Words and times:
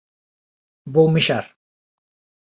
Vou 0.93 1.07
mexar 1.15 1.45